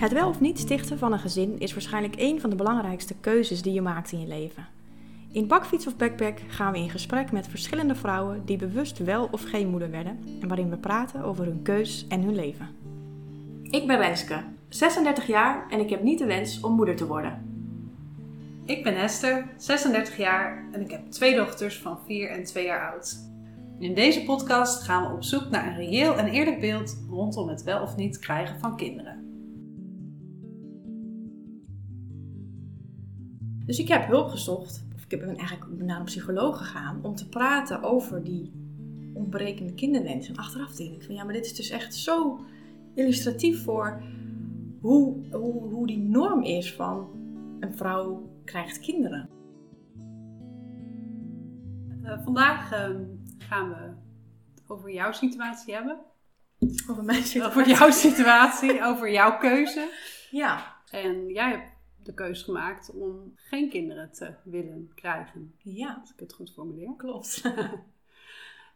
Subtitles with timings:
[0.00, 3.62] Het wel of niet stichten van een gezin is waarschijnlijk een van de belangrijkste keuzes
[3.62, 4.66] die je maakt in je leven.
[5.32, 9.42] In Bakfiets of Backpack gaan we in gesprek met verschillende vrouwen die bewust wel of
[9.42, 12.68] geen moeder werden en waarin we praten over hun keus en hun leven.
[13.62, 17.48] Ik ben Renske, 36 jaar en ik heb niet de wens om moeder te worden.
[18.64, 22.92] Ik ben Esther, 36 jaar en ik heb twee dochters van 4 en 2 jaar
[22.92, 23.28] oud.
[23.78, 27.62] In deze podcast gaan we op zoek naar een reëel en eerlijk beeld rondom het
[27.62, 29.24] wel of niet krijgen van kinderen.
[33.64, 37.28] Dus ik heb hulp gezocht, of ik ben eigenlijk naar een psycholoog gegaan, om te
[37.28, 38.52] praten over die
[39.14, 40.28] ontbrekende kinderwens.
[40.28, 42.40] En achteraf denk ik van ja, maar dit is dus echt zo
[42.94, 44.02] illustratief voor
[44.80, 47.10] hoe, hoe, hoe die norm is van
[47.60, 49.30] een vrouw krijgt kinderen.
[52.02, 52.96] Uh, vandaag uh,
[53.38, 53.92] gaan we
[54.66, 56.00] over jouw situatie hebben.
[56.90, 57.60] Over mijn situatie?
[57.60, 59.90] Over jouw situatie, over jouw keuze.
[60.30, 60.78] Ja.
[60.90, 61.72] En jij hebt
[62.02, 65.54] de keuze gemaakt om geen kinderen te willen krijgen.
[65.58, 65.98] Ja.
[66.00, 66.94] Als ik het goed formuleer.
[66.96, 67.42] Klopt.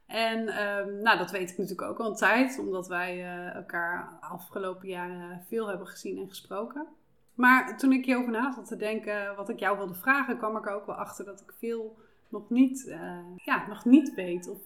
[0.06, 4.18] en um, nou, dat weet ik natuurlijk ook al een tijd, omdat wij uh, elkaar
[4.20, 6.86] afgelopen jaren veel hebben gezien en gesproken.
[7.34, 10.66] Maar toen ik hierover na zat te denken wat ik jou wilde vragen, kwam ik
[10.66, 14.48] er ook wel achter dat ik veel nog niet, uh, ja, nog niet weet.
[14.48, 14.58] Of,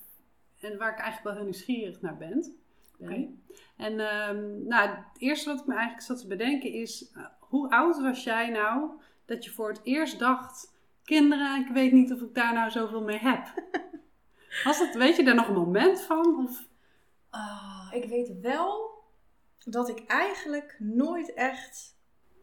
[0.61, 2.57] en waar ik eigenlijk wel heel nieuwsgierig naar ben.
[3.01, 3.31] Okay.
[3.77, 7.71] En um, nou, het eerste wat ik me eigenlijk zat te bedenken is, uh, hoe
[7.71, 8.91] oud was jij nou
[9.25, 13.03] dat je voor het eerst dacht, kinderen, ik weet niet of ik daar nou zoveel
[13.03, 13.47] mee heb?
[14.65, 16.47] Was dat, weet je daar nog een moment van?
[16.47, 16.69] Of?
[17.33, 18.91] Oh, ik weet wel
[19.65, 21.97] dat ik eigenlijk nooit echt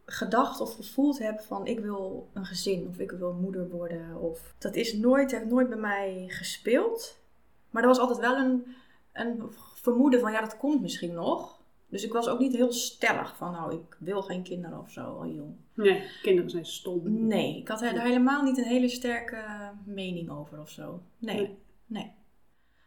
[0.05, 4.15] gedacht of gevoeld heb van ik wil een gezin of ik wil moeder worden.
[4.21, 7.19] Of, dat is nooit, heeft nooit bij mij gespeeld.
[7.69, 8.75] Maar er was altijd wel een,
[9.13, 9.43] een
[9.73, 11.63] vermoeden van ja, dat komt misschien nog.
[11.89, 15.01] Dus ik was ook niet heel stellig van nou, ik wil geen kinderen of zo
[15.01, 15.55] al jong.
[15.73, 17.27] Nee, kinderen zijn stom.
[17.27, 21.01] Nee, ik had er helemaal niet een hele sterke mening over of zo.
[21.17, 21.57] Nee, nee.
[21.85, 22.13] Nee.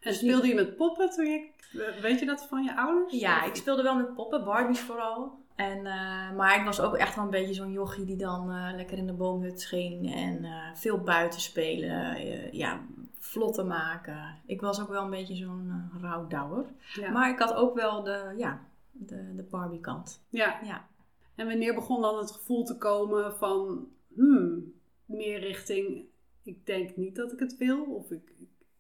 [0.01, 1.51] En speelde je met poppen toen je,
[2.01, 3.21] weet je dat van je ouders?
[3.21, 5.47] Ja, ik speelde wel met poppen, Barbies vooral.
[5.55, 8.71] En, uh, maar ik was ook echt wel een beetje zo'n jochie die dan uh,
[8.77, 12.17] lekker in de boomhut ging en uh, veel buiten spelen,
[12.57, 12.81] ja,
[13.19, 14.39] vlotten maken.
[14.47, 16.65] Ik was ook wel een beetje zo'n rouwdouwer.
[16.95, 17.11] Ja.
[17.11, 18.61] Maar ik had ook wel de, ja,
[18.93, 20.25] de, de Barbie kant.
[20.29, 20.59] Ja.
[20.65, 20.87] ja.
[21.35, 24.73] En wanneer begon dan het gevoel te komen van, hmm,
[25.05, 26.05] meer richting,
[26.43, 28.33] ik denk niet dat ik het wil of ik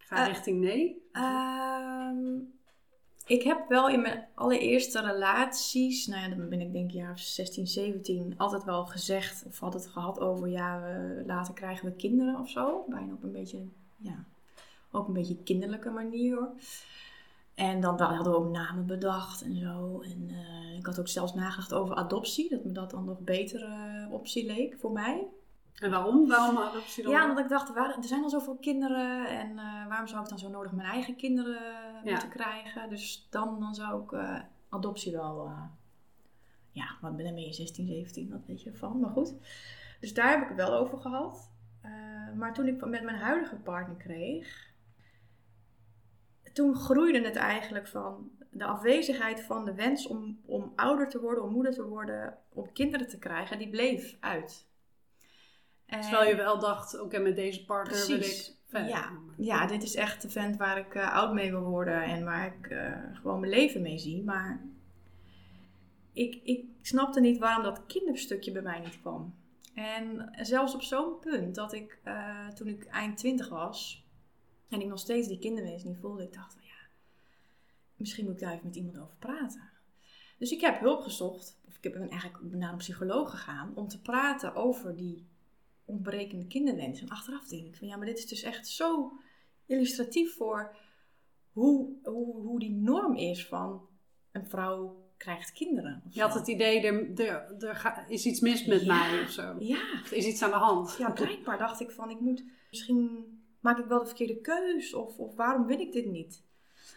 [0.08, 1.02] ga richting nee?
[1.12, 2.10] Uh,
[3.26, 7.66] ik heb wel in mijn allereerste relaties, nou ja, dan ben ik denk jaar 16,
[7.66, 10.82] 17, altijd wel gezegd of altijd gehad over, ja,
[11.26, 12.84] later krijgen we kinderen of zo.
[12.88, 13.58] Bijna op een beetje,
[13.96, 14.24] ja,
[14.91, 16.48] op een beetje kinderlijke manier.
[17.54, 20.00] En dan hadden we ook namen bedacht en zo.
[20.00, 24.08] En uh, ik had ook zelfs nagedacht over adoptie, dat me dat dan nog betere
[24.10, 25.26] optie leek voor mij.
[25.80, 26.28] En waarom?
[26.28, 27.12] Waarom adoptie dan?
[27.12, 30.28] Ja, omdat ik dacht, waar, er zijn al zoveel kinderen en uh, waarom zou ik
[30.28, 31.62] dan zo nodig mijn eigen kinderen
[32.04, 32.10] ja.
[32.10, 32.88] moeten krijgen?
[32.88, 35.62] Dus dan, dan zou ik uh, adoptie wel, uh,
[36.70, 39.34] ja, wat ben je 16, 17, wat weet je ervan, maar goed.
[40.00, 41.50] Dus daar heb ik het wel over gehad.
[42.36, 44.72] maar toen ik met mijn huidige partner kreeg,
[46.52, 51.44] toen groeide het eigenlijk van de afwezigheid van de wens om, om ouder te worden,
[51.44, 54.67] om moeder te worden, om kinderen te krijgen, die bleef uit.
[55.88, 58.56] Terwijl je wel dacht, oké, okay, met deze partner wil ik.
[58.71, 62.25] Ja, ja, dit is echt de vent waar ik uh, oud mee wil worden en
[62.25, 64.25] waar ik uh, gewoon mijn leven mee zie.
[64.25, 64.66] Maar
[66.12, 69.34] ik, ik snapte niet waarom dat kinderstukje bij mij niet kwam.
[69.75, 74.06] En zelfs op zo'n punt dat ik, uh, toen ik eind twintig was
[74.69, 76.88] en ik nog steeds die kinderwens niet voelde, ik dacht van ja,
[77.97, 79.70] misschien moet ik daar even met iemand over praten.
[80.38, 84.00] Dus ik heb hulp gezocht, of ik ben eigenlijk naar een psycholoog gegaan, om te
[84.00, 85.26] praten over die
[85.88, 87.00] ontbrekende kinderwens.
[87.00, 89.12] En achteraf denk ik van ja, maar dit is dus echt zo
[89.67, 90.76] illustratief voor
[91.52, 93.88] hoe, hoe, hoe die norm is van
[94.32, 96.02] een vrouw krijgt kinderen.
[96.11, 99.55] Je had het idee, er, er, er is iets mis met ja, mij of zo.
[99.58, 100.02] Ja.
[100.05, 100.96] Er is iets aan de hand.
[100.99, 103.26] Ja, blijkbaar dacht ik van ik moet, misschien
[103.61, 106.46] maak ik wel de verkeerde keus of, of waarom wil ik dit niet?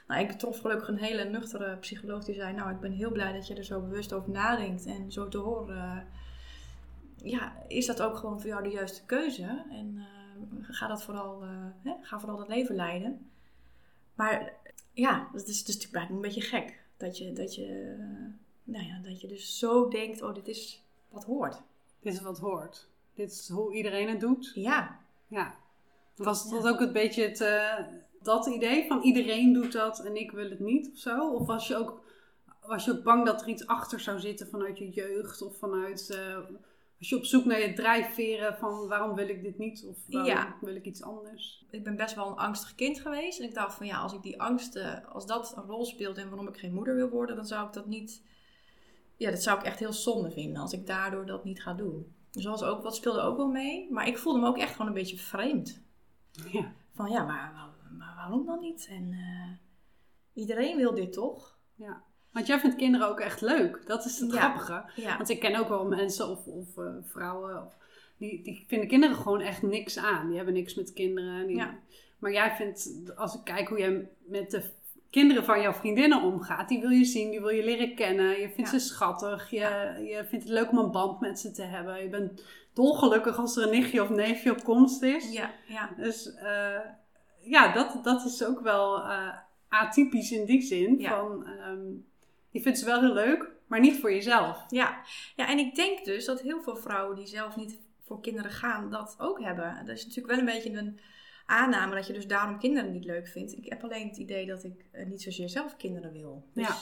[0.08, 3.34] Nou, ik trof gelukkig een hele nuchtere psycholoog die zei, nou ik ben heel blij
[3.34, 6.08] dat je er zo bewust over nadenkt en zo te horen
[7.24, 9.64] ja, is dat ook gewoon voor jou de juiste keuze?
[9.70, 11.50] En uh, ga dat vooral, uh,
[11.84, 13.30] hè, ga vooral dat leven leiden.
[14.16, 14.54] Maar
[14.94, 16.80] ja, dat is, dus natuurlijk een beetje gek.
[16.98, 18.26] Dat je, dat je, uh,
[18.64, 21.62] nou ja, dat je dus zo denkt, oh dit is wat hoort.
[22.00, 22.88] Dit is wat hoort.
[23.14, 24.52] Dit is hoe iedereen het doet.
[24.56, 25.00] Ja.
[25.28, 25.56] Ja.
[26.16, 27.78] Was dat ook een beetje het, eh,
[28.22, 31.32] dat idee van iedereen doet dat en ik wil het niet of zo?
[31.34, 32.04] Of was je ook,
[32.62, 36.10] was je ook bang dat er iets achter zou zitten vanuit je jeugd of vanuit...
[36.10, 36.38] eh,
[37.02, 40.30] was je op zoek naar je drijfveren van waarom wil ik dit niet of waarom
[40.32, 40.56] Ja.
[40.62, 41.66] wil ik iets anders?
[41.70, 43.40] Ik ben best wel een angstig kind geweest.
[43.40, 46.30] En ik dacht van ja, als ik die angsten, als dat een rol speelt in
[46.30, 48.24] waarom ik geen moeder wil worden, dan zou ik dat niet.
[49.18, 52.16] Ja, dat zou ik echt heel zonde vinden als ik daardoor dat niet ga doen.
[52.32, 53.92] Dus dat was ook, wat speelde ook wel mee.
[53.92, 55.82] Maar ik voelde me ook echt gewoon een beetje vreemd.
[56.52, 56.74] Ja.
[56.94, 58.88] Van ja, maar, maar, maar waarom dan niet?
[58.90, 59.52] En eh,
[60.34, 61.60] iedereen wil dit toch?
[61.76, 62.04] ja.
[62.34, 63.82] Want jij vindt kinderen ook echt leuk.
[63.86, 64.40] Dat is het Ja.
[64.40, 65.02] grappige.
[65.02, 65.18] Ja.
[65.18, 67.76] Want ik ken ook wel mensen of, of eh, vrouwen, of-
[68.18, 70.28] die, die vinden kinderen gewoon echt niks aan.
[70.28, 71.48] Die hebben niks met kinderen.
[71.48, 71.76] Die- Ja.
[72.20, 74.64] Maar jij vindt, als ik kijk hoe jij met de
[75.10, 78.40] kinderen van jouw vriendinnen omgaat, die wil je zien, die wil je leren kennen.
[78.40, 79.50] Je vindt ze schattig.
[79.50, 79.60] Je,
[80.06, 82.04] je vindt het leuk om een band met ze te hebben.
[82.04, 82.44] Je bent
[82.74, 85.32] dolgelukkig als er een nichtje of neefje op komst is.
[85.32, 85.90] Ja, ja.
[85.98, 86.80] Dus eh,
[87.42, 89.34] ja, dat, dat is ook wel eh,
[89.70, 91.02] atypisch in die zin.
[91.08, 91.80] Van, ehm,
[92.52, 94.66] je vindt ze wel heel leuk, maar niet voor jezelf.
[94.70, 95.02] Ja.
[95.36, 98.90] ja, en ik denk dus dat heel veel vrouwen die zelf niet voor kinderen gaan,
[98.90, 99.86] dat ook hebben.
[99.86, 101.00] Dat is natuurlijk wel een beetje een
[101.46, 103.52] aanname dat je dus daarom kinderen niet leuk vindt.
[103.54, 106.46] Ik heb alleen het idee dat ik eh, niet zozeer zelf kinderen wil.
[106.54, 106.76] Dus Ja.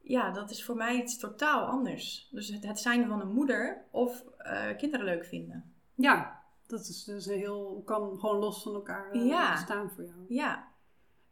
[0.00, 2.28] ja, dat is voor mij iets totaal anders.
[2.30, 5.74] Dus het, het zijn van een moeder of eh, kinderen leuk vinden.
[5.94, 9.56] Ja, dat is dus een heel, kan gewoon los van elkaar Ja.
[9.56, 10.24] staan voor jou.
[10.28, 10.71] Ja,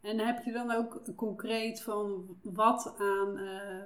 [0.01, 3.83] En heb je dan ook concreet van wat aan eh,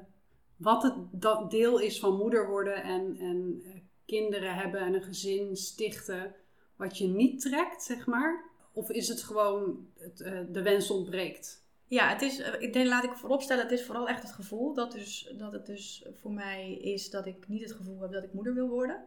[0.57, 5.03] wat het dat deel is van moeder worden en, en eh, kinderen hebben en een
[5.03, 6.35] gezin stichten,
[6.77, 8.45] wat je niet trekt, zeg maar?
[8.73, 11.63] Of is het gewoon het, eh, de wens ontbreekt?
[11.87, 14.93] Ja, het is, ik denk, laat ik vooropstellen, het is vooral echt het gevoel dat,
[14.93, 18.33] dus, dat het dus voor mij is dat ik niet het gevoel heb dat ik
[18.33, 19.05] moeder wil worden.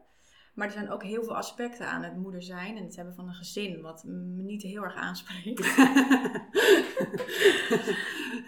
[0.58, 3.28] Maar er zijn ook heel veel aspecten aan het moeder zijn en het hebben van
[3.28, 5.76] een gezin, wat me niet heel erg aanspreekt.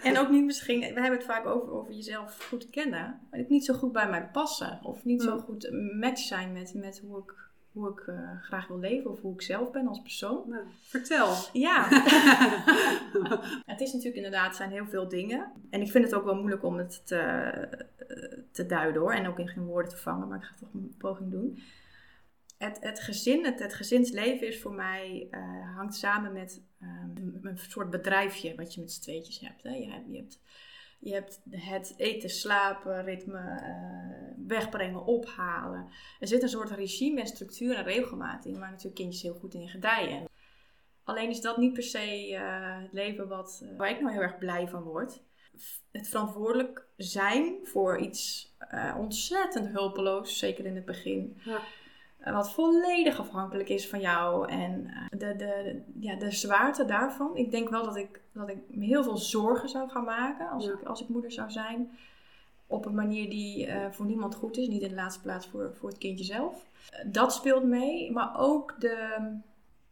[0.03, 3.49] en ook niet misschien, we hebben het vaak over, over jezelf goed kennen, maar ook
[3.49, 4.79] niet zo goed bij mij passen.
[4.83, 5.41] Of niet zo Ja.
[5.41, 7.33] goed match zijn met, met hoe ik,
[7.71, 10.43] hoe ik eh, graag wil leven of hoe ik zelf ben als persoon.
[10.49, 11.35] Nou, vertel.
[11.53, 11.87] Ja,
[13.71, 15.51] het is natuurlijk inderdaad, zijn heel veel dingen.
[15.69, 19.13] En ik vind het ook wel moeilijk om het te, eh, te duiden hoor.
[19.13, 21.59] En ook in geen woorden te vangen, maar ik ga toch een poging doen.
[22.59, 27.89] Het, het gezin, het, gezinsleven is voor mij, eh, hangt samen met ehm, een, soort
[27.89, 29.63] bedrijfje wat je met z'n tweetjes hebt.
[29.63, 29.69] Hè.
[29.69, 30.39] Je, hebt, je, hebt,
[30.99, 35.87] je hebt het eten, slapen, ritme, eh, wegbrengen, ophalen.
[36.19, 39.53] Er zit een soort regime en structuur en regelmaat in, waar natuurlijk kindjes heel goed
[39.53, 40.27] in gedijen.
[41.03, 44.37] Alleen is dat niet per se eh, het leven wat, waar ik nou heel erg
[44.37, 45.23] blij van word.
[45.91, 48.53] Het verantwoordelijk zijn voor iets
[48.97, 51.41] ontzettend hulpeloos, zeker in het begin.
[51.43, 51.61] Ja.
[52.31, 57.37] Wat volledig afhankelijk is van jou en eh, de, de, ja, de zwaarte daarvan.
[57.37, 60.65] Ik denk wel dat ik, dat ik me heel veel zorgen zou gaan maken als,
[60.65, 60.71] Ja.
[60.71, 61.97] ik, als ik moeder zou zijn.
[62.67, 65.75] Op een manier die eh, voor niemand goed is, niet in de laatste plaats voor,
[65.75, 66.65] voor het kindje zelf.
[66.89, 69.17] Eh, dat speelt mee, maar ook de,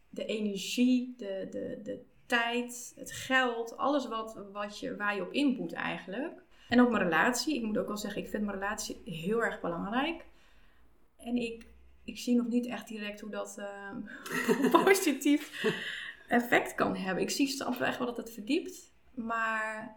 [0.09, 5.31] de energie, de, de, de tijd, het geld, alles wat, wat je, waar je op
[5.31, 6.45] inboet eigenlijk.
[6.69, 7.55] En ook mijn relatie.
[7.55, 10.25] Ik moet ook wel zeggen, ik vind mijn relatie heel erg belangrijk.
[11.17, 11.65] En ik,
[12.07, 15.65] ik zie nog niet echt direct hoe dat eh, positief
[16.27, 17.23] effect kan hebben.
[17.23, 18.93] Ik zie wel echt wel dat het verdiept.
[19.13, 19.95] Maar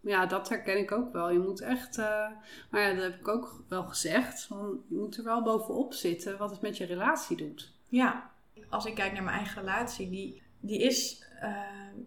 [0.00, 1.30] Ja, dat herken ik ook wel.
[1.30, 2.30] Je moet echt, eh,
[2.70, 6.38] maar ja, dat heb ik ook wel gezegd, van, je moet er wel bovenop zitten
[6.38, 7.72] wat het met je relatie doet.
[7.88, 8.30] ja,
[8.68, 11.62] als ik kijk naar mijn eigen relatie, die, die is eh,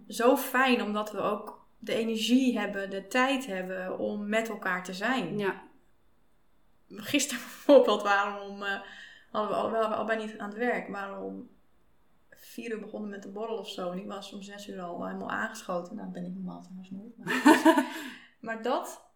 [0.07, 4.93] zo fijn omdat we ook de energie hebben, de tijd hebben om met elkaar te
[4.93, 5.37] zijn.
[5.37, 5.63] Ja,
[6.89, 8.63] Gisteren bijvoorbeeld waren we om,
[9.33, 11.49] hadden we al, we waren al bijna niet aan het werk, we om
[12.29, 13.91] vier uur begonnen met de borrel of zo.
[13.91, 15.95] En ik was om zes uur al helemaal aangeschoten.
[15.95, 17.17] Nou, ben ik normaal trouwens nooit.
[17.17, 17.85] Maar,
[18.45, 19.11] maar dat,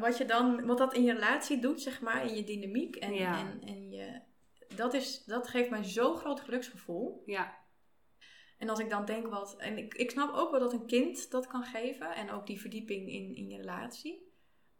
[0.00, 2.96] wat, je dan, wat dat in je relatie doet, zeg maar, in je dynamiek.
[2.96, 3.38] En, Ja.
[3.38, 4.20] en, en je,
[4.76, 7.22] dat, is, dat geeft mij zo'n groot geluksgevoel.
[7.26, 7.54] ja,
[8.58, 9.56] En als ik dan denk wat.
[9.58, 12.14] En ik, ik snap ook wel dat een kind dat kan geven.
[12.14, 14.30] En ook die verdieping in, in je relatie.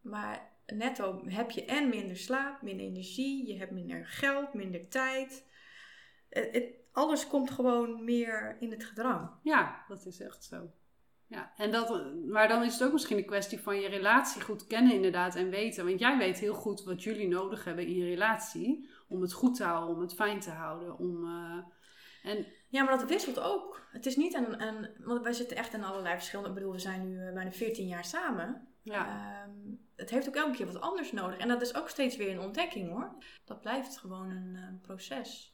[0.01, 3.47] Maar netto heb je en minder slaap, minder energie.
[3.47, 5.47] Je hebt minder geld, minder tijd.
[6.29, 9.31] Het, het- alles komt gewoon meer in het gedrang.
[9.43, 10.71] ja, dat is echt zo.
[11.26, 14.67] Ja, en dat, maar dan is het ook misschien een kwestie van je relatie goed
[14.67, 15.85] kennen inderdaad en weten.
[15.87, 18.88] Want jij weet heel goed wat jullie nodig hebben in je relatie.
[19.09, 20.99] Om het goed te houden, om het fijn te houden.
[20.99, 23.87] Om, eh, en Ja, maar dat wisselt ook.
[23.93, 24.91] Het is niet een, een.
[24.99, 26.49] Want wij zitten echt in allerlei verschillende.
[26.50, 28.69] Ik bedoel, we zijn nu eh, bijna 14 jaar samen.
[28.83, 29.07] Ja.
[29.07, 29.51] Ehm,
[29.97, 31.39] het heeft ook elke keer wat anders nodig.
[31.39, 33.15] En dat is ook steeds weer een ontdekking hoor.
[33.45, 35.53] Dat blijft gewoon een eh, proces.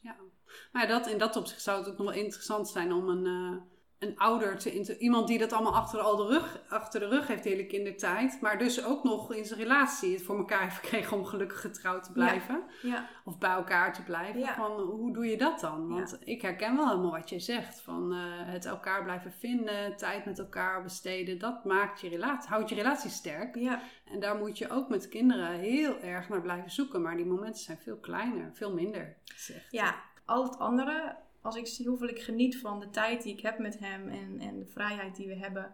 [0.71, 3.61] Maar dat, in dat opzicht zou het ook nog wel interessant zijn om een, eh,
[3.99, 7.43] een ouder te Iemand die dat allemaal achter, al de rug, achter de rug heeft
[7.43, 8.41] de hele kindertijd.
[8.41, 12.03] Maar dus ook nog in zijn relatie het voor elkaar heeft gekregen om gelukkig getrouwd
[12.03, 12.63] te blijven.
[12.81, 14.39] Ja, Of bij elkaar te blijven.
[14.39, 14.53] Ja.
[14.55, 15.87] Van, hoe doe je dat dan?
[15.87, 17.81] Want ik herken wel helemaal wat je zegt.
[17.81, 21.39] Van eh, het elkaar blijven vinden, tijd met elkaar besteden.
[21.39, 23.55] Dat maakt je relatie, houdt je relatie sterk.
[23.55, 27.01] ja, En daar moet je ook met kinderen heel erg naar blijven zoeken.
[27.01, 29.15] Maar die momenten zijn veel kleiner, veel minder.
[29.25, 29.95] Echt- ja.
[30.25, 33.59] Al het andere, als ik zie hoeveel ik geniet van de tijd die ik heb
[33.59, 35.73] met hem en, en de vrijheid die we hebben.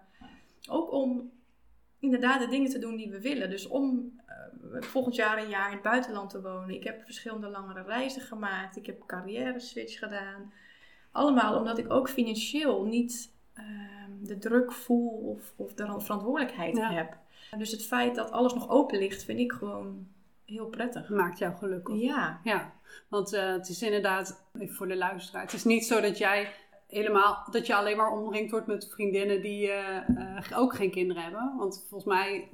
[0.70, 1.32] Ook om
[2.00, 3.50] inderdaad de dingen te doen die we willen.
[3.50, 6.76] Dus om eh, volgend jaar een jaar in het buitenland te wonen.
[6.76, 8.76] Ik heb verschillende langere reizen gemaakt.
[8.76, 10.54] Ik heb carrière switch gedaan.
[11.12, 16.92] Allemaal omdat ik ook financieel niet ehm, de druk voel of, of de verantwoordelijkheid Ja.
[16.92, 17.18] heb.
[17.58, 20.08] Dus het feit dat alles nog open ligt, vind ik gewoon
[20.46, 21.10] heel prettig.
[21.10, 21.96] Maakt jou gelukkig.
[22.02, 22.74] Ja, Ja,
[23.08, 26.54] want eh, het is inderdaad, even voor de luisteraar, het is niet zo dat jij
[26.88, 29.98] helemaal, dat je alleen maar omringd wordt met vriendinnen die eh,
[30.50, 31.54] eh, ook geen kinderen hebben.
[31.58, 32.50] Want volgens mij,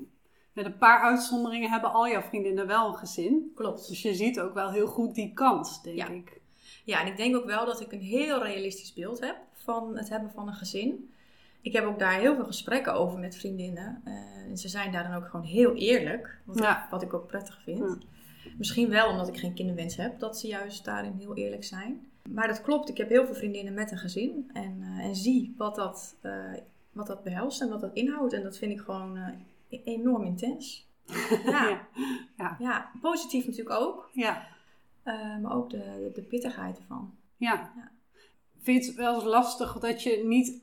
[0.53, 3.51] met een paar uitzonderingen hebben al jouw vriendinnen wel een gezin.
[3.55, 3.87] klopt.
[3.87, 6.07] Dus je ziet ook wel heel goed die kans, denk Ja.
[6.07, 6.39] ik.
[6.85, 10.09] Ja, en ik denk ook wel dat ik een heel realistisch beeld heb van het
[10.09, 11.13] hebben van een gezin.
[11.61, 14.01] Ik heb ook daar heel veel gesprekken over met vriendinnen.
[14.05, 14.13] Eh,
[14.49, 16.37] en ze zijn daar dan ook gewoon heel eerlijk.
[16.45, 16.87] Wat, Ja.
[16.89, 17.79] wat ik ook prettig vind.
[17.79, 17.97] Ja.
[18.57, 22.05] Misschien wel omdat ik geen kinderwens heb, dat ze juist daarin heel eerlijk zijn.
[22.29, 24.49] Maar dat klopt, ik heb heel veel vriendinnen met een gezin.
[24.53, 26.53] En, eh, en zie wat dat, eh,
[26.91, 28.33] wat dat behelst en wat dat inhoudt.
[28.33, 29.17] En dat vind ik gewoon
[29.69, 30.89] e- enorm intens.
[31.45, 31.87] Ja,
[32.37, 32.55] ja.
[32.59, 32.91] Ja.
[33.01, 34.09] positief natuurlijk ook.
[34.13, 34.47] Ja.
[35.41, 37.13] maar ook de, de pittigheid ervan.
[37.37, 37.71] Ja.
[37.75, 37.91] Ja.
[38.61, 40.61] Vind je het wel eens lastig dat je niet,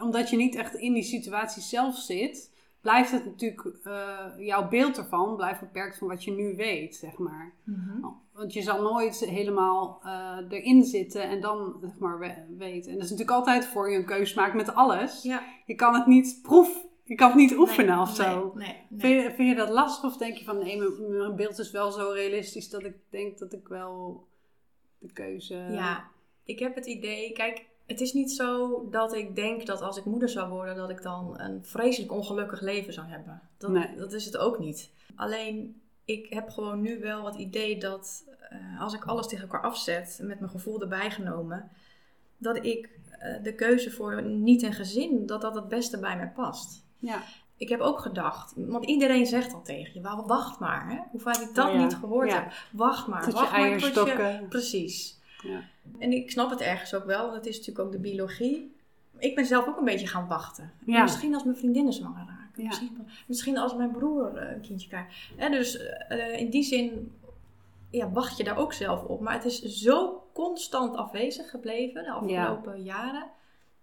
[0.00, 2.50] omdat je niet echt in die situatie zelf zit,
[2.80, 7.18] blijft het natuurlijk, eh, jouw beeld ervan blijft beperkt van wat je nu weet, zeg
[7.18, 7.52] maar.
[8.32, 12.90] Want je zal nooit helemaal eh, erin zitten en dan zeg maar we- weten.
[12.90, 15.22] En dat is natuurlijk altijd voor je een keuze maakt met alles.
[15.22, 15.42] Ja.
[15.66, 18.52] Je kan het niet proef, je kan het niet oefenen Nee, of zo.
[18.54, 19.00] Nee, nee, nee.
[19.00, 21.70] Vind, je, vind je dat lastig of denk je van nee, mijn, mijn beeld is
[21.70, 24.26] wel zo realistisch dat ik denk dat ik wel
[24.98, 25.54] de keuze.
[25.54, 26.08] Ja,
[26.44, 30.04] ik heb het idee, kijk, het is niet zo dat ik denk dat als ik
[30.04, 33.40] moeder zou worden, dat ik dan een vreselijk ongelukkig leven zou hebben.
[33.58, 33.96] Dat, Nee.
[33.96, 34.90] dat is het ook niet.
[35.16, 39.62] Alleen, ik heb gewoon nu wel het idee dat eh, als ik alles tegen elkaar
[39.62, 41.70] afzet, met mijn gevoel erbij genomen,
[42.36, 46.30] dat ik eh, de keuze voor niet een gezin, dat dat het beste bij mij
[46.30, 46.84] past.
[46.98, 47.22] Ja.
[47.56, 50.90] Ik heb ook gedacht, want iedereen zegt al tegen je, "Wauw, wacht maar.
[50.90, 50.98] Hè?
[51.10, 52.42] Hoe vaak ik dat ja, niet gehoord ja.
[52.42, 52.52] heb.
[52.72, 54.46] Wacht maar, Tot je wacht maar tot je...
[54.48, 55.20] Precies.
[55.42, 55.60] Ja.
[55.98, 58.74] En ik snap het ergens ook wel, want het is natuurlijk ook de biologie.
[59.18, 60.72] Ik ben zelf ook een beetje gaan wachten.
[60.86, 61.02] Ja.
[61.02, 62.62] Misschien als mijn vriendinnen zwanger raken.
[62.62, 62.68] Ja.
[62.68, 65.30] Misschien, misschien als mijn broer eh, een kindje krijgt.
[65.36, 67.12] Hè, dus eh, in die zin
[67.90, 69.20] ja, wacht je daar ook zelf op.
[69.20, 73.26] Maar het is zo constant afwezig gebleven de afgelopen jaren.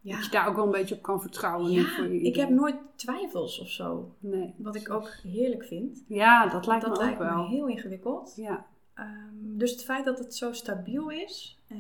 [0.02, 1.72] Ja, Dat je daar ook wel een beetje op kan vertrouwen.
[1.72, 4.16] ja voor je ik heb nooit twijfels of zo.
[4.20, 4.54] Nee.
[4.58, 6.04] Wat ik ook heerlijk vind.
[6.08, 7.44] Ja, dat lijkt dat me ook lijkt wel.
[7.44, 8.34] me heel ingewikkeld.
[8.36, 8.66] Ja.
[9.00, 11.78] Ehm, dus het feit dat het zo stabiel is, eh,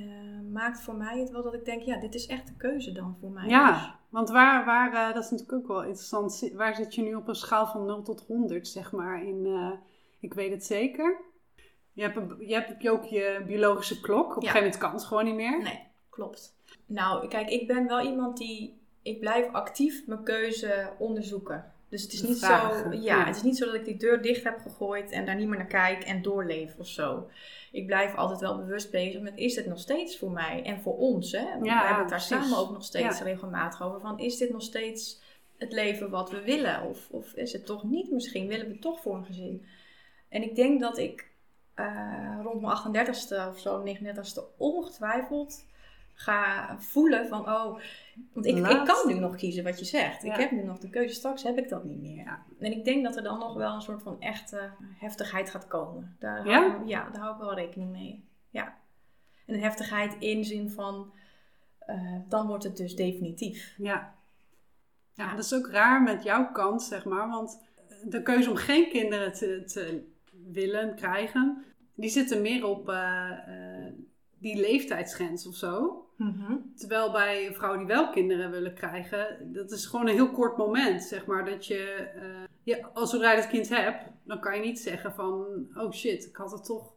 [0.52, 3.18] maakt voor mij het wel dat ik denk, ja, dit is echt de keuze dan
[3.20, 3.44] voor mij.
[3.44, 6.50] Dus Ja, want waar, waar eh, dat is natuurlijk ook wel interessant.
[6.54, 9.24] Waar zit je nu op een schaal van 0 tot 100, zeg maar?
[9.24, 9.72] In, eh,
[10.20, 11.22] ik weet het zeker.
[11.94, 14.30] Je hebt, je hebt ook je biologische klok.
[14.30, 15.62] Op een gegeven moment kan het gewoon niet meer.
[15.62, 16.58] Nee, klopt.
[16.86, 21.74] Nou, kijk, ik ben wel iemand die, ik blijf actief mijn keuze onderzoeken.
[21.90, 23.26] Dus het is niet zo, ja, ja.
[23.26, 25.58] het is niet zo dat ik die deur dicht heb gegooid en daar niet meer
[25.58, 27.30] naar kijk en doorleef of zo.
[27.72, 30.98] Ik blijf altijd wel bewust bezig met, is dit nog steeds voor mij en voor
[30.98, 31.32] ons?
[31.32, 31.44] Hè?
[31.44, 32.50] Want Ja, we hebben het daar precies.
[32.50, 33.24] samen ook nog steeds Ja.
[33.24, 35.22] regelmatig over van, is dit nog steeds
[35.58, 36.84] het leven wat we willen?
[36.84, 38.48] Of, of is het toch niet misschien?
[38.48, 39.66] Willen we toch voor een gezin?
[40.30, 41.32] En ik denk dat ik
[41.74, 42.78] eh, rond mijn
[43.08, 45.66] 38ste of zo, 39ste, ongetwijfeld
[46.22, 47.80] ga voelen van, oh,
[48.34, 50.24] want ik, ik kan nu nog kiezen wat je zegt.
[50.24, 50.34] Ja.
[50.34, 52.24] Ik heb nu nog de keuze, straks heb ik dat niet meer.
[52.24, 52.44] Ja.
[52.60, 56.16] En ik denk dat er dan nog wel een soort van echte heftigheid gaat komen.
[56.20, 56.70] Daar Ja?
[56.70, 58.24] Hou, ja, daar hou ik wel rekening mee.
[58.50, 58.78] Ja.
[59.46, 61.12] En een heftigheid in zin van,
[61.80, 63.76] eh, dan wordt het dus definitief.
[63.78, 64.16] Ja.
[65.14, 67.30] Ja, dat is ook raar met jouw kant, zeg maar.
[67.30, 67.62] Want
[68.04, 70.04] de keuze om geen kinderen te, te
[70.52, 71.64] willen krijgen,
[71.96, 73.94] die zit er meer op eh, eh,
[74.40, 76.04] die leeftijdsgrens of zo.
[76.76, 81.04] Terwijl bij vrouwen die wel kinderen willen krijgen, dat is gewoon een heel kort moment,
[81.04, 81.46] zeg maar.
[81.46, 81.84] Dat je,
[82.16, 82.22] eh,
[82.64, 86.26] je als zodra je het kind hebt, dan kan je niet zeggen van, oh shit,
[86.26, 86.94] ik had het toch,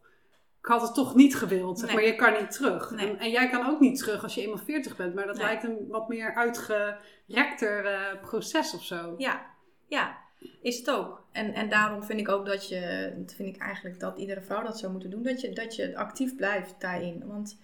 [0.59, 1.79] ik had het toch niet gewild.
[1.79, 1.95] Zeg Nee.
[1.97, 2.91] maar je kan niet terug.
[2.91, 3.09] Nee.
[3.09, 5.45] En, en jij kan ook niet terug als je eenmaal 40 bent, maar dat Nee.
[5.45, 9.13] lijkt een wat meer uitgerekter eh, proces of zo.
[9.17, 9.45] Ja,
[9.87, 10.17] ja.
[10.61, 11.27] Is het ook.
[11.31, 14.63] En, en daarom vind ik ook dat je, dat vind ik eigenlijk dat iedere vrouw
[14.63, 17.27] dat zou moeten doen, dat je, dat je actief blijft daarin.
[17.27, 17.59] Want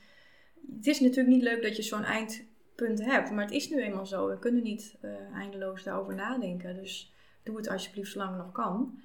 [0.75, 4.05] het is natuurlijk niet leuk dat je zo'n eindpunt hebt, maar het is nu eenmaal
[4.05, 4.27] zo.
[4.27, 6.75] We kunnen niet uh, eindeloos daarover nadenken.
[6.75, 8.99] Dus doe het alsjeblieft zolang het nog kan.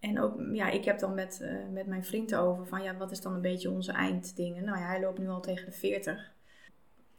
[0.00, 3.10] En ook, ja, ik heb dan met, uh, met mijn vriend over van, ja, wat
[3.10, 4.64] is dan een beetje onze einddingen?
[4.64, 6.32] Nou ja, hij loopt nu al tegen de 40.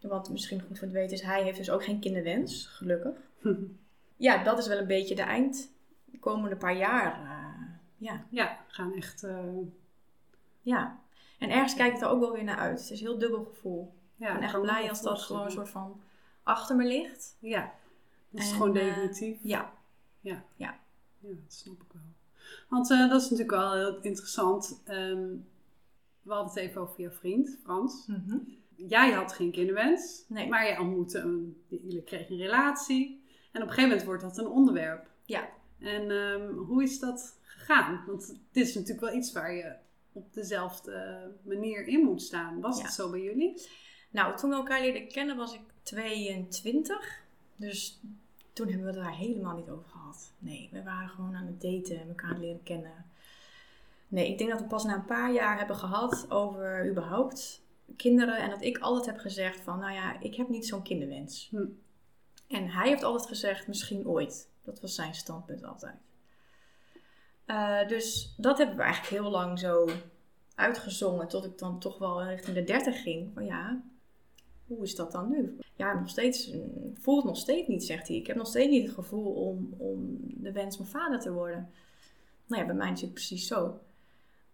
[0.02, 3.16] Wat misschien goed voor te weten is, hij heeft dus ook geen kinderwens, gelukkig.
[4.18, 5.72] ja, dat is wel een beetje de eind,
[6.12, 7.22] de komende paar jaar.
[7.24, 7.66] Uh,
[7.98, 8.26] ja.
[8.30, 9.24] ja, gaan echt...
[9.24, 9.58] Uh...
[10.62, 11.00] Ja,
[11.40, 12.80] en ergens kijk ik er ook wel weer naar uit.
[12.80, 13.94] Het is een heel dubbel gevoel.
[14.16, 16.02] Ja, ik ben echt blij als dat gewoon een soort van
[16.44, 17.38] achter me ligt.
[17.40, 17.74] Ja,
[18.30, 19.40] dat is en, gewoon definitief.
[19.42, 19.74] ja.
[20.22, 20.44] Ja.
[20.56, 20.80] Ja.
[21.20, 22.02] Ja, dat snap ik wel.
[22.70, 24.82] Want uh, dat is natuurlijk wel heel interessant.
[24.88, 25.48] Um,
[26.22, 28.06] we hadden het even over je vriend, Frans.
[28.08, 28.58] Mm -hmm.
[28.76, 30.48] Jij had geen kinderwens, nee.
[30.48, 33.24] maar je ontmoette een, jullie kregen een relatie.
[33.52, 35.08] En op een gegeven moment wordt dat een onderwerp.
[35.26, 35.50] Ja.
[35.80, 38.04] En um, hoe is dat gegaan?
[38.08, 39.76] Want het is natuurlijk wel iets waar je
[40.12, 42.60] op dezelfde manier in moet staan.
[42.60, 42.84] Was ja.
[42.84, 43.62] het zo bij jullie?
[44.12, 47.22] Nou, toen we elkaar leerden kennen was ik 22.
[47.56, 48.00] Dus
[48.54, 50.34] toen hebben we het daar helemaal niet over gehad.
[50.40, 53.06] Nee, we waren gewoon aan het daten en elkaar leren kennen.
[54.08, 57.62] Nee, ik denk dat we pas na een paar jaar hebben gehad over überhaupt
[57.96, 58.38] kinderen.
[58.38, 61.48] En dat ik altijd heb gezegd van, nou ja, ik heb niet zo'n kinderwens.
[61.52, 61.66] Hm.
[62.50, 64.50] En hij heeft altijd gezegd, misschien ooit.
[64.64, 65.96] Dat was zijn standpunt altijd.
[67.48, 69.90] Uh, dus dat hebben we eigenlijk heel lang zo
[70.56, 71.28] uitgezongen.
[71.28, 73.34] Tot ik dan toch wel richting de 30 ging.
[73.34, 73.82] Van ja,
[74.68, 75.58] hoe is dat dan nu?
[75.76, 76.54] Ja, nog steeds,
[76.94, 78.18] voel het nog steeds niet, zegt hij.
[78.18, 81.70] Ik heb nog steeds niet het gevoel om, om de wens mijn vader te worden.
[82.46, 83.80] Nou ja, bij mij is het precies zo.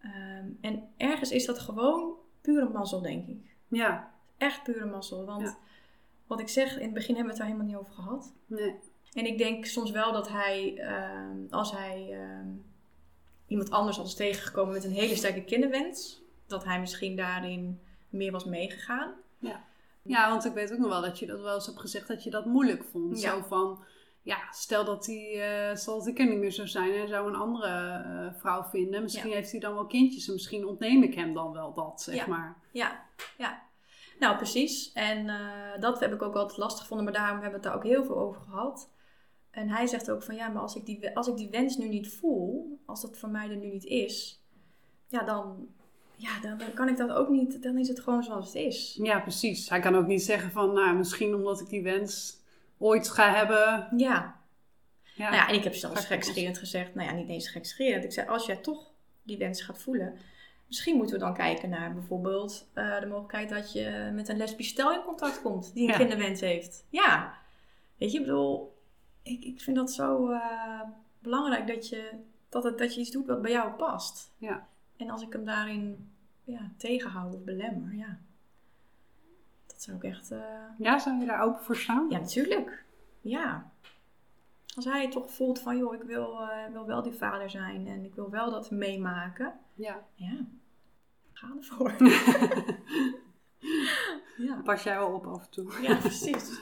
[0.04, 3.56] Um, en ergens is dat gewoon pure mazzel, denk ik.
[3.68, 4.14] Ja.
[4.36, 5.24] Echt pure mazzel.
[5.24, 5.56] Want
[6.26, 8.34] wat ik zeg, in het begin hebben we het daar helemaal niet over gehad.
[8.46, 8.74] Nee.
[9.12, 10.78] En ik denk soms wel dat hij,
[11.30, 12.08] um, als hij
[12.40, 12.64] um,
[13.46, 18.44] iemand anders was tegengekomen met een hele sterke kinderwens, dat hij misschien daarin meer was
[18.44, 19.14] meegegaan.
[19.38, 19.64] Ja.
[20.02, 22.24] Ja, want ik weet ook nog wel dat je dat wel eens hebt gezegd dat
[22.24, 23.20] je dat moeilijk vond.
[23.20, 23.84] Zo van,
[24.22, 27.28] ja, stel dat hij, uh, stel dat ik er niet meer zou zijn en zou
[27.28, 29.02] een andere uh, vrouw vinden.
[29.02, 32.14] Misschien heeft hij dan wel kindjes en misschien ontneem ik hem dan wel dat, zeg
[32.14, 32.26] ja.
[32.26, 32.56] maar.
[32.72, 33.04] Ja,
[33.38, 33.62] ja.
[34.18, 34.92] Nou, precies.
[34.92, 37.74] En uh, dat heb ik ook altijd lastig gevonden, maar daarom hebben we het daar
[37.74, 38.90] ook heel veel over gehad.
[39.50, 41.88] En hij zegt ook van, ja, maar als ik die, als ik die wens nu
[41.88, 44.44] niet voel, als dat voor mij er nu niet is,
[45.08, 45.68] ja, dan,
[46.14, 48.98] ja, dan, dan, kan ik dat ook niet, dan is het gewoon zoals het is.
[49.02, 49.68] Ja, precies.
[49.68, 52.40] Hij kan ook niet zeggen van, nou, misschien omdat ik die wens
[52.78, 53.88] ooit ga hebben.
[53.96, 54.40] Ja.
[55.14, 58.04] Ja, nou ja en ik heb zelfs gekscherend gezegd, nou ja, niet eens gekscherend.
[58.04, 58.90] Ik zei, als jij toch
[59.22, 60.18] die wens gaat voelen,
[60.66, 64.68] misschien moeten we dan kijken naar bijvoorbeeld uh, de mogelijkheid dat je met een lesbisch
[64.68, 65.96] stel in contact komt die een ja.
[65.96, 66.86] kinderwens heeft.
[66.88, 67.34] Ja.
[67.96, 68.78] Weet je, ik bedoel,
[69.22, 70.80] ik, ik vind dat zo uh,
[71.18, 72.10] belangrijk dat je,
[72.48, 74.32] dat, het, dat je iets doet wat bij jou past.
[74.38, 74.66] Ja.
[74.96, 76.10] En als ik hem daarin
[76.44, 78.18] ja, tegenhoud of belemmer, ja.
[79.66, 80.30] Dat zou ik echt...
[80.30, 80.38] Uh...
[80.78, 82.06] Ja, zou je daar open voor staan?
[82.10, 82.84] Ja, natuurlijk.
[83.20, 83.70] Ja.
[84.76, 88.04] Als hij toch voelt van, joh, ik wil, uh, wil wel die vader zijn en
[88.04, 89.52] ik wil wel dat meemaken.
[89.74, 90.04] Ja.
[90.14, 90.46] Ja.
[91.32, 91.94] Ga ervoor.
[94.46, 94.60] ja.
[94.64, 95.82] Pas jij wel op af en toe.
[95.82, 96.60] Ja, precies.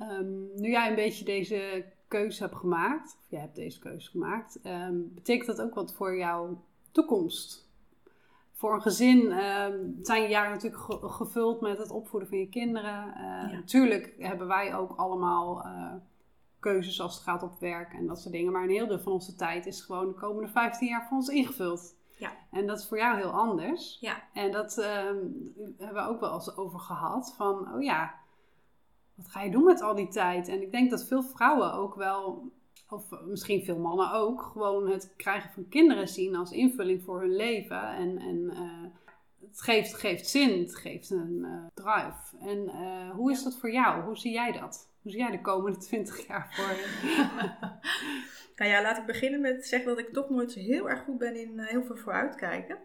[0.00, 4.58] um, nu jij een beetje deze keuze hebt gemaakt, of jij hebt deze keuze gemaakt,
[4.64, 7.68] um, betekent dat ook wat voor jouw toekomst?
[8.52, 9.66] Voor een gezin uh,
[10.02, 13.08] zijn je jaren natuurlijk ge gevuld met het opvoeden van je kinderen.
[13.08, 13.50] Uh, ja.
[13.50, 15.92] Natuurlijk hebben wij ook allemaal uh,
[16.72, 18.52] keuzes als het gaat op werk en dat soort dingen.
[18.52, 21.28] Maar een heel deel van onze tijd is gewoon de komende 15 jaar voor ons
[21.28, 21.96] ingevuld.
[22.18, 22.32] Ja.
[22.50, 23.96] En dat is voor jou heel anders.
[24.00, 24.22] Ja.
[24.32, 27.34] En dat hebben we ook wel eens over gehad.
[27.36, 28.14] Van, oh ja,
[29.14, 30.48] wat ga je doen met al die tijd?
[30.48, 32.52] En ik denk dat veel vrouwen ook wel
[32.88, 37.36] of misschien veel mannen ook, gewoon het krijgen van kinderen zien als invulling voor hun
[37.36, 37.82] leven.
[37.82, 38.90] En, en uh,
[39.50, 42.36] het geeft, geeft zin, het geeft een uh, drive.
[42.40, 44.02] En uh, hoe is dat voor jou?
[44.02, 44.90] Hoe zie jij dat?
[45.02, 46.86] Hoe zie jij de komende 20 jaar voor je?
[48.56, 51.18] nou ja, laat ik beginnen met zeggen dat ik toch nooit zo heel erg goed
[51.18, 52.78] ben in heel veel vooruitkijken.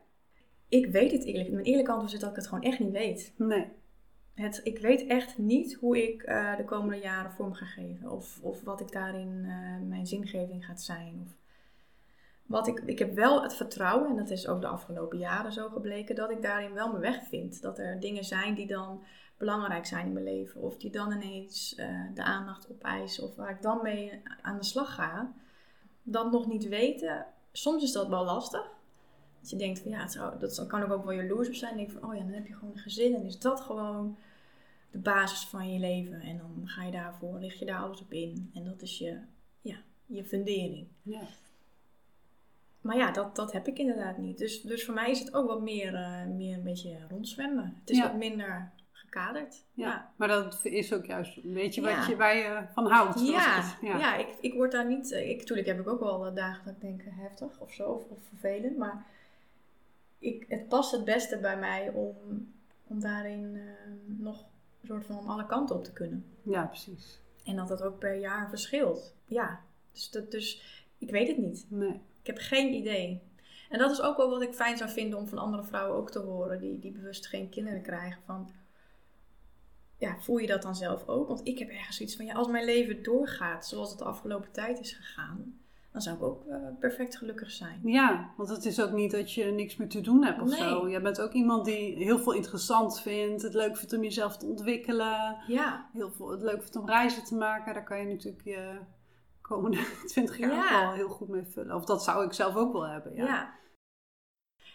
[0.70, 1.52] Ik weet het eerlijk.
[1.52, 3.34] Mijn eerlijke antwoord is dat ik het gewoon echt niet weet.
[3.38, 3.68] Nee.
[4.34, 6.26] Het, ik weet echt niet hoe ik
[6.58, 8.12] de komende jaren vorm ga geven.
[8.12, 9.42] Of, of wat ik daarin
[9.88, 11.22] mijn zingeving gaat zijn.
[11.26, 11.41] Of
[12.52, 15.70] wat ik, ik heb wel het vertrouwen, en dat is ook de afgelopen jaren zo
[15.70, 17.62] gebleken, dat ik daarin wel mijn weg vind.
[17.62, 19.04] Dat er dingen zijn die dan
[19.38, 20.62] belangrijk zijn in mijn leven.
[20.62, 23.24] Of die dan ineens uh, de aandacht opeisen.
[23.24, 25.34] Of waar ik dan mee aan de slag ga.
[26.04, 28.70] Dat nog niet weten, soms is dat wel lastig.
[29.40, 31.78] Dat je denkt van ja, dat kan ook wel jaloers op zijn.
[31.78, 34.18] Dan denk van oh ja, dan heb je gewoon een gezin en is dat gewoon
[34.92, 36.22] de basis van je leven.
[36.22, 38.52] En dan ga je daarvoor, lig je daar alles op in.
[38.54, 39.20] En dat is je,
[39.62, 40.88] ja, je fundering.
[41.02, 41.22] Ja.
[42.82, 44.38] Maar ja, dat, dat heb ik inderdaad niet.
[44.38, 47.76] Dus, dus voor mij is het ook wat meer, eh, meer een beetje rondzwemmen.
[47.80, 48.04] Het is Ja.
[48.04, 49.64] wat minder gekaderd.
[49.74, 50.12] Ja.
[50.16, 53.28] Maar dat is ook juist een beetje wat je, waar je van houdt.
[53.28, 54.16] Ja, ja.
[54.16, 55.12] ik, ik word daar niet...
[55.12, 57.72] eh, Ik, natuurlijk heb ik ook wel eh, dagen dat ik denk eh, heftig of
[57.74, 58.78] zo, of, of vervelend.
[58.78, 59.06] Maar
[60.20, 62.16] ik, het past het beste bij mij om,
[62.88, 64.40] om daarin eh, nog
[64.82, 66.26] een soort van alle kanten op te kunnen.
[66.44, 67.20] ja, precies.
[67.46, 69.14] En dat dat ook per jaar verschilt.
[69.26, 69.60] Ja,
[69.92, 70.62] dus, dat, dus
[70.98, 71.66] ik weet het niet.
[71.70, 72.02] Nee.
[72.22, 73.22] Ik heb geen idee.
[73.70, 76.12] En dat is ook wel wat ik fijn zou vinden om van andere vrouwen ook
[76.12, 78.22] te horen, die, die bewust geen kinderen krijgen.
[78.26, 78.50] Van,
[79.98, 81.28] ja, voel je dat dan zelf ook?
[81.28, 84.52] Want ik heb ergens zoiets van, ja, als mijn leven doorgaat zoals het de afgelopen
[84.52, 85.60] tijd is gegaan,
[85.92, 87.80] dan zou ik ook eh, perfect gelukkig zijn.
[87.84, 90.60] Ja, want het is ook niet dat je niks meer te doen hebt of Nee.
[90.60, 90.90] zo.
[90.90, 94.46] Je bent ook iemand die heel veel interessant vindt, het leuk vindt om jezelf te
[94.46, 97.74] ontwikkelen, Ja, heel veel, het leuk vindt om reizen te maken.
[97.74, 98.80] Daar kan je natuurlijk je
[99.52, 100.64] komende 20 jaar Ja.
[100.64, 101.76] ook wel heel goed mee vullen.
[101.76, 103.16] Of dat zou ik zelf ook wel hebben.
[103.16, 103.26] Ja.
[103.26, 103.60] ja.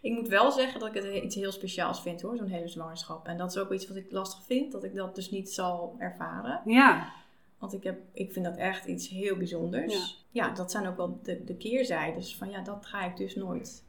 [0.02, 3.26] Ik moet wel zeggen dat ik het iets heel speciaals vind hoor, zo'n hele zwangerschap.
[3.26, 5.94] En dat is ook iets wat ik lastig vind, dat ik dat dus niet zal
[5.98, 6.60] ervaren.
[6.64, 7.12] ja.
[7.58, 10.26] Want ik, heb, ik vind dat echt iets heel bijzonders.
[10.30, 13.84] Ja, dat zijn ook wel de, de keerzijdes van ja, dat ga ik dus nooit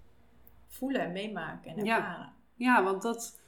[0.67, 1.97] voelen en meemaken en Ja.
[1.97, 2.33] ervaren.
[2.55, 3.39] Ja, want dat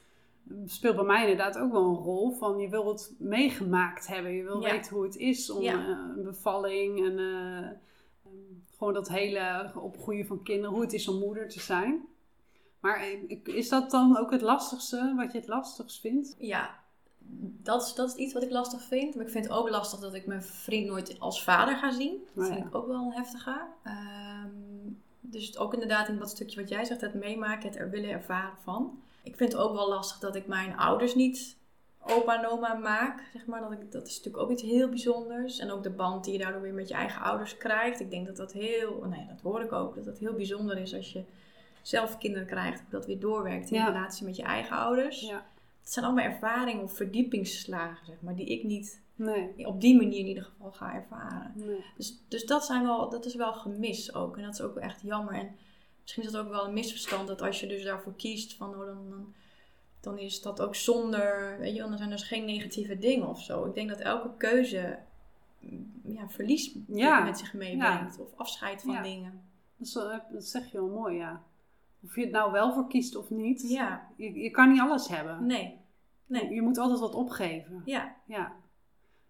[0.64, 2.30] speelt bij mij inderdaad ook wel een rol.
[2.32, 4.32] Van je wil het meegemaakt hebben.
[4.32, 4.70] Je wil Ja.
[4.70, 5.74] weten hoe het is om Ja.
[5.74, 7.68] eh, een bevalling en eh, eh,
[8.76, 10.70] gewoon dat hele opgroeien van kinderen.
[10.72, 12.04] Hoe het is om moeder te zijn.
[12.80, 16.34] Maar eh, is dat dan ook het lastigste, wat je het lastigst vindt?
[16.38, 16.78] Ja,
[17.62, 19.14] dat is, dat is iets wat ik lastig vind.
[19.14, 22.18] Maar ik vind het ook lastig dat ik mijn vriend nooit als vader ga zien.
[22.34, 22.54] Dat Oh ja.
[22.56, 23.66] vind ik ook wel een heftiger.
[23.82, 24.48] Ehm,
[25.20, 28.58] dus ook inderdaad in dat stukje wat jij zegt, het meemaken, het er willen ervaren
[28.62, 29.02] van.
[29.22, 31.56] Ik vind het ook wel lastig dat ik mijn ouders niet
[32.06, 33.28] opa en oma maak.
[33.32, 33.60] Zeg maar.
[33.60, 35.58] dat, ik, dat is natuurlijk ook iets heel bijzonders.
[35.58, 38.00] En ook de band die je daardoor weer met je eigen ouders krijgt.
[38.00, 40.94] Ik denk dat dat heel, nee, dat hoor ik ook, dat dat heel bijzonder is
[40.94, 41.24] als je
[41.82, 42.80] zelf kinderen krijgt.
[42.80, 43.86] Hoe dat weer doorwerkt in Ja.
[43.86, 45.20] relatie met je eigen ouders.
[45.20, 45.46] Ja.
[45.80, 49.66] Het zijn allemaal ervaringen of verdiepingsslagen, zeg maar, die ik niet Nee.
[49.66, 51.52] op die manier in ieder geval ga ervaren.
[51.54, 51.84] nee.
[51.96, 54.36] Dus, dus dat, zijn wel, dat is wel gemis ook.
[54.36, 55.34] En dat is ook wel echt jammer.
[55.34, 55.50] En
[56.10, 58.86] misschien is dat ook wel een misverstand dat als je dus daarvoor kiest, van, oh,
[58.86, 59.34] dan, dan,
[60.00, 63.42] dan is dat ook zonder, weet je dan zijn er dus geen negatieve dingen of
[63.42, 63.64] zo.
[63.64, 64.98] Ik denk dat elke keuze
[65.58, 67.20] mm, ja, verlies Ja.
[67.24, 68.18] met zich meebrengt.
[68.18, 69.42] Of afscheid van dingen.
[69.76, 71.42] Dat, wel- dat zeg je wel mooi, ja.
[72.04, 73.62] Of je het nou wel voor kiest of niet.
[73.68, 75.46] Ja, Je, je kan niet alles hebben.
[75.46, 75.78] nee.
[76.26, 76.54] Nee.
[76.54, 77.82] Je moet altijd wat opgeven.
[77.84, 78.52] Ja, Ja.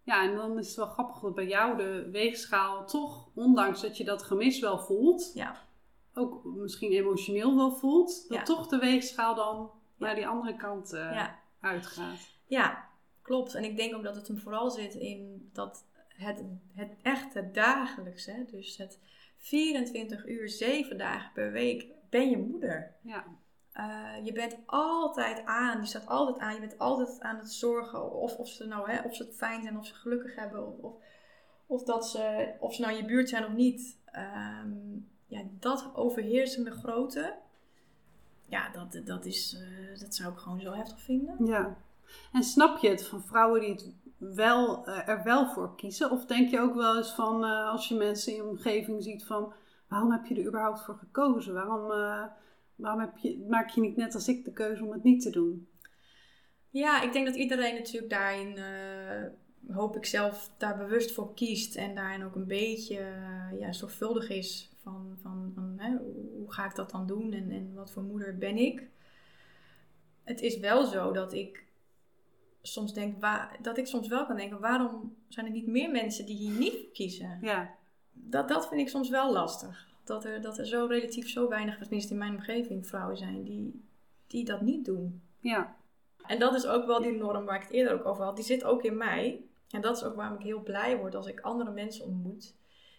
[0.03, 3.97] Ja, en dan is het wel grappig dat bij jou de weegschaal toch, ondanks dat
[3.97, 5.55] je dat gemis wel voelt, ja.
[6.13, 8.43] Ook misschien emotioneel wel voelt, dat Ja.
[8.43, 11.39] toch de weegschaal dan naar die andere kant ja.
[11.59, 12.29] uitgaat.
[12.45, 12.85] Ja,
[13.21, 13.53] klopt.
[13.55, 16.43] En ik denk ook dat het hem vooral zit in dat het,
[16.73, 18.99] het echt het dagelijkse, dus het
[19.37, 22.95] 24 uur, 7 dagen per week ben je moeder.
[23.01, 23.25] Ja,
[23.71, 28.11] Eh, je bent altijd aan, je staat altijd aan, je bent altijd aan het zorgen
[28.11, 30.77] of, of, ze, nou, hè, of ze het fijn zijn, of ze gelukkig hebben, of,
[30.79, 30.93] of,
[31.65, 33.99] of, dat ze, of ze nou in je buurt zijn of niet.
[34.05, 34.69] Ehm,
[35.31, 37.35] ja, dat overheersende grote,
[38.47, 41.45] ja, dat, dat, is, eh, dat zou ik gewoon zo heftig vinden.
[41.45, 41.77] ja.
[42.31, 46.11] En snap je het van vrouwen die het wel, eh, er wel voor kiezen?
[46.11, 49.25] Of denk je ook wel eens van, eh, als je mensen in je omgeving ziet
[49.25, 49.53] van,
[49.87, 51.53] waarom heb je er überhaupt voor gekozen?
[51.53, 51.87] Waarom,
[52.75, 55.29] waarom heb je, maak je niet net als ik de keuze om het niet te
[55.29, 55.67] doen?
[56.69, 58.53] Ja, ik denk dat iedereen natuurlijk daarin,
[59.69, 61.75] hoop ik zelf, daar bewust voor kiest.
[61.75, 65.97] En daarin ook een beetje eh, ja, zorgvuldig is van, van, van hè,
[66.37, 68.89] hoe ga ik dat dan doen en, en wat voor moeder ben ik.
[70.23, 71.65] Het is wel zo dat ik
[72.61, 76.25] soms denk, waar, dat ik soms wel kan denken, waarom zijn er niet meer mensen
[76.25, 77.37] die hier niet kiezen?
[77.41, 77.75] Ja,
[78.13, 79.89] Dat, dat vind ik soms wel lastig.
[80.03, 83.85] Dat er, dat er zo relatief zo weinig, tenminste in mijn omgeving, vrouwen zijn die,
[84.27, 85.21] die dat niet doen.
[85.39, 85.75] ja,
[86.27, 88.35] En dat is ook wel die norm waar ik het eerder ook over had.
[88.35, 89.45] Die zit ook in mij.
[89.71, 92.55] En dat is ook waarom ik heel blij word als ik andere mensen ontmoet.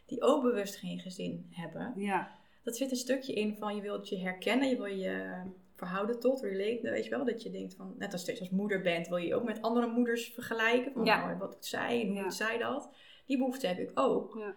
[0.06, 1.92] Die ook bewust geen gezin hebben.
[1.96, 2.30] ja,
[2.62, 4.68] Dat zit een stukje in van je wilt je herkennen.
[4.68, 5.42] Je wil je
[5.76, 6.90] verhouden tot, relate.
[6.90, 9.26] Weet je wel, dat je denkt van, net als je als moeder bent, wil je
[9.26, 10.92] je ook met andere moeders vergelijken.
[10.92, 11.26] Van, Ja.
[11.26, 12.22] nou, wat doet zij en hoe Ja.
[12.22, 12.90] doet zij dat?
[13.26, 14.34] Die behoefte heb ik ook.
[14.38, 14.54] ja.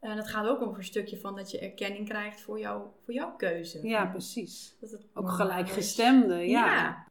[0.00, 3.14] En het gaat ook over een stukje van dat je erkenning krijgt voor, jou, voor
[3.14, 3.88] jouw keuze.
[3.88, 4.76] ja precies.
[4.80, 7.06] dat het Ook gelijkgestemde, ja.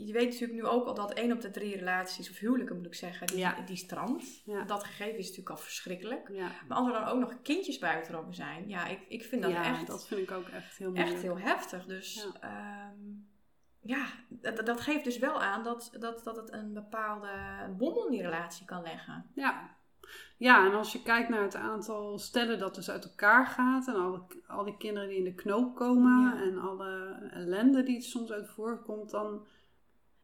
[0.00, 2.86] Je weet natuurlijk nu ook al dat één op de drie relaties, of huwelijken moet
[2.86, 3.56] ik zeggen, die, Ja.
[3.66, 4.42] die strandt.
[4.44, 4.64] Ja.
[4.64, 6.28] Dat gegeven is natuurlijk al verschrikkelijk.
[6.32, 9.42] Ja, Maar als er dan ook nog kindjes bij betrokken zijn, ja, ik, ik vind
[9.42, 11.12] dat ja echt, dat vind ik ook echt heel moeilijk.
[11.12, 11.84] echt heel heftig.
[11.86, 12.92] Dus ja,
[13.80, 17.28] ja dat, dat geeft dus wel aan dat, dat, dat het een bepaalde
[17.76, 19.26] bom om die relatie kan leggen.
[19.34, 19.76] Ja,
[20.36, 23.94] Ja, en als je kijkt naar het aantal stellen dat dus uit elkaar gaat en
[23.94, 28.48] alle, al die kinderen die in de knoop komen en alle ellende die soms uit
[28.48, 29.46] voorkomt, dan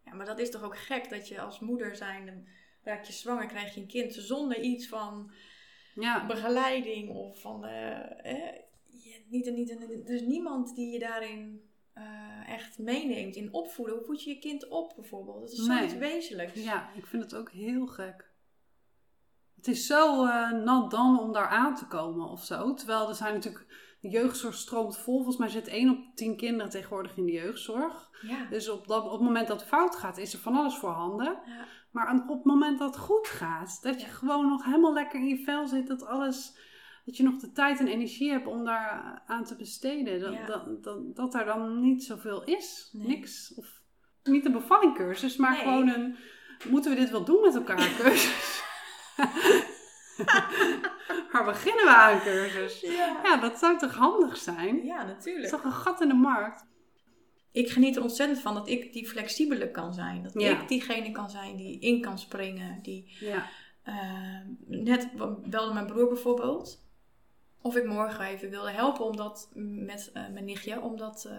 [0.04, 2.48] Ja, maar dat is toch ook gek dat je als moeder zijn,
[2.82, 5.30] raak je zwanger, krijg je een kind zonder iets van
[5.94, 7.64] ja, begeleiding of van.
[7.64, 8.54] eh, eh,
[8.86, 13.94] je- niet, niet, er is niemand die je daarin eh, echt meeneemt in opvoeden.
[13.94, 15.40] Hoe voed je je kind op bijvoorbeeld?
[15.40, 15.76] Dat is Nee.
[15.76, 16.62] zoiets wezenlijks.
[16.62, 18.32] ja, ik vind het ook heel gek.
[19.56, 22.74] Het is zo eh, nat dan om daar aan te komen of zo.
[22.74, 25.14] Terwijl er zijn natuurlijk, de jeugdzorg stroomt vol.
[25.16, 28.10] Volgens mij zit 1 op 10 kinderen tegenwoordig in de jeugdzorg.
[28.22, 28.46] Ja.
[28.50, 31.38] Dus op, dat, op het moment dat het fout gaat, is er van alles voorhanden.
[31.46, 31.64] Ja.
[31.90, 34.12] Maar op het moment dat het goed gaat, dat je Ja.
[34.12, 36.58] gewoon nog helemaal lekker in je vel zit, dat alles,
[37.04, 40.20] dat je nog de tijd en energie hebt om daar aan te besteden.
[40.20, 42.88] Dat, dat, dat, dat daar dan niet zoveel is.
[42.92, 43.06] Nee.
[43.06, 43.54] Niks.
[43.56, 43.66] Of
[44.22, 45.60] niet een bevallingcursus, maar Nee.
[45.60, 46.16] gewoon een,
[46.68, 48.62] moeten we dit wel doen met elkaar cursus?
[51.32, 52.80] Waar beginnen we aan cursus?
[52.80, 53.20] Ja.
[53.22, 54.84] Ja, dat zou toch handig zijn?
[54.84, 55.44] ja, Het natuurlijk.
[55.44, 56.66] is toch een gat in de markt?
[57.52, 60.22] Ik geniet er ontzettend van dat ik die flexibele kan zijn.
[60.22, 60.60] Dat Ja.
[60.60, 62.82] ik diegene kan zijn die in kan springen.
[62.82, 63.46] Die, Ja,
[63.82, 65.08] eh, net
[65.50, 66.82] belde mijn broer bijvoorbeeld.
[67.60, 71.32] Of ik morgen even wilde helpen omdat, met eh, mijn nichtje, omdat eh,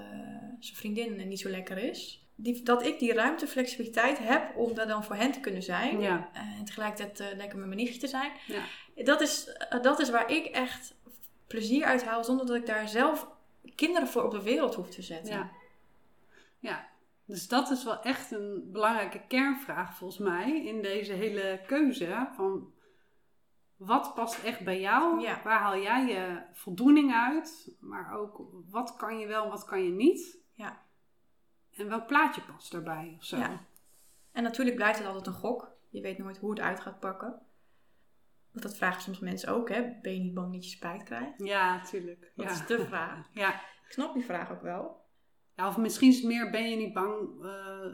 [0.60, 2.25] zijn vriendin niet zo lekker is.
[2.36, 6.00] Die, dat ik die ruimte, flexibiliteit heb om daar dan voor hen te kunnen zijn.
[6.00, 8.32] ja, Eh, en tegelijkertijd eh, lekker met mijn nichtje te zijn.
[8.48, 8.64] ja.
[9.04, 10.96] Dat is, eh, dat is waar ik echt
[11.48, 13.28] plezier uit haal zonder dat ik daar zelf
[13.76, 15.34] kinderen voor op de wereld hoef te zetten.
[15.34, 15.52] Ja.
[16.60, 16.88] ja,
[17.26, 22.74] dus dat is wel echt een belangrijke kernvraag volgens mij in deze hele keuze van
[23.76, 25.22] wat past echt bij jou?
[25.22, 25.42] Ja.
[25.44, 27.72] Waar haal jij je voldoening uit?
[27.80, 30.38] Maar ook wat kan je wel en wat kan je niet?
[30.54, 30.84] Ja.
[31.76, 33.38] En welk plaatje past daarbij of zo?
[33.38, 33.66] Ja.
[34.32, 35.72] En natuurlijk blijft het altijd een gok.
[35.90, 37.30] Je weet nooit hoe het uit gaat pakken.
[38.52, 40.00] Want dat vragen soms mensen ook, hè.
[40.02, 41.34] Ben je niet bang dat je spijt krijgt?
[41.38, 42.32] Ja, tuurlijk.
[42.36, 42.52] Dat Ja.
[42.52, 43.28] is de vraag.
[43.34, 43.54] Ja.
[43.86, 45.04] Ik snap die vraag ook wel.
[45.56, 47.94] ja, of misschien is het meer, ben je niet bang eh,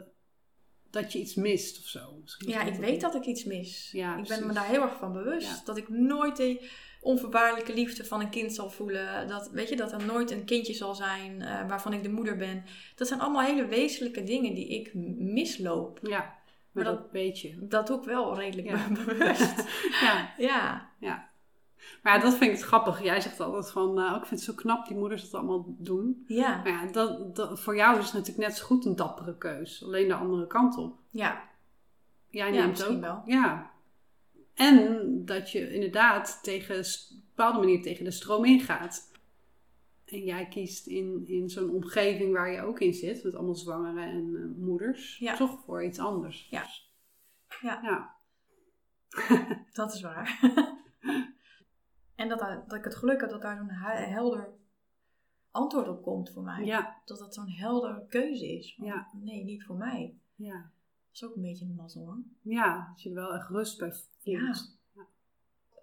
[0.90, 2.16] dat je iets mist of zo?
[2.20, 3.90] Misschien is Ja, ik weet dat ik iets mis.
[3.90, 5.66] Ja, ik ben me daar heel erg van bewust.
[5.66, 6.70] Dat ik nooit de
[7.02, 9.28] onvoorwaardelijke liefde van een kind zal voelen.
[9.28, 12.36] Dat, weet je, dat er nooit een kindje zal zijn eh, waarvan ik de moeder
[12.36, 12.64] ben.
[12.96, 15.98] Dat zijn allemaal hele wezenlijke dingen die ik misloop.
[16.02, 16.34] Ja, maar,
[16.72, 17.56] Maar dat, dat- weet je.
[17.68, 18.88] Dat doe ik wel redelijk Ja.
[19.04, 19.64] bewust.
[20.38, 20.88] ja.
[20.98, 21.30] ja.
[22.02, 23.02] Maar ja, dat vind ik het grappig.
[23.02, 26.24] Jij zegt altijd van, eh, ik vind het zo knap die moeders dat allemaal doen.
[26.26, 26.56] Ja.
[26.62, 29.84] Maar ja, dat, dat, voor jou is het natuurlijk net zo goed een dappere keus.
[29.84, 30.98] Alleen de andere kant op.
[31.10, 31.42] Ja.
[32.30, 33.00] Jij Ja, neemt misschien ook.
[33.00, 33.22] wel.
[33.26, 33.70] Ja.
[34.54, 36.84] En dat je inderdaad tegen een
[37.28, 39.10] bepaalde manier tegen de stroom ingaat.
[40.04, 44.02] En jij kiest in, in zo'n omgeving waar je ook in zit, met allemaal zwangeren
[44.04, 45.36] en eh, moeders, Ja.
[45.36, 46.48] toch voor iets anders.
[46.50, 46.64] Ja.
[47.60, 47.80] Ja.
[47.82, 48.14] ja.
[49.72, 50.40] Dat is waar.
[52.14, 54.48] en dat, daar- dat ik het geluk heb dat daar zo'n helder
[55.50, 56.64] antwoord op komt voor mij.
[56.64, 57.00] Ja.
[57.04, 58.74] Dat dat zo'n helder keuze is.
[58.74, 59.08] Van, Ja.
[59.12, 60.14] Nee, niet voor mij.
[60.34, 60.52] Ja.
[60.60, 62.22] Dat is ook een beetje een mazzel hoor.
[62.42, 63.92] Ja, dat je er wel echt rust bij.
[64.22, 64.54] Ja.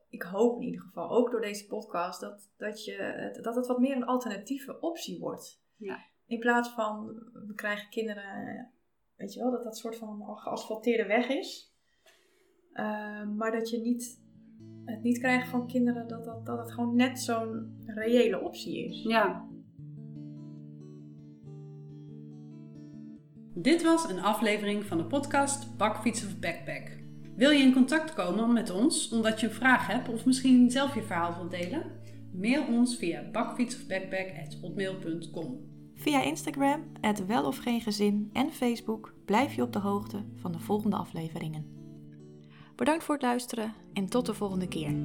[0.10, 3.67] Ik hoop in ieder geval, ook door deze podcast, dat, dat, je, het- dat het
[3.67, 5.62] wat meer een alternatieve optie wordt.
[5.75, 5.99] Ja.
[6.25, 7.06] In plaats van,
[7.47, 8.71] we krijgen kinderen,
[9.15, 11.73] weet je wel, dat dat soort van al geasfalteerde weg is.
[12.73, 14.21] Eh, maar dat je niet,
[14.86, 19.04] het niet krijgt van kinderen dat, dat, dat het gewoon net zo'n reële optie is.
[19.04, 19.47] Ja.
[23.56, 26.97] Dit was een aflevering van de podcast Bakfiets of Backpack.
[27.39, 30.95] Wil je in contact komen met ons omdat je een vraag hebt of misschien zelf
[30.95, 31.84] je verhaal wilt delen?
[32.34, 35.60] Mail ons via bakfietsofbackpack.hotmail.com
[35.95, 40.52] Via Instagram, het wel of geen gezin en Facebook blijf je op de hoogte van
[40.52, 41.65] de volgende afleveringen.
[42.75, 44.95] Bedankt voor het luisteren en tot de volgende keer.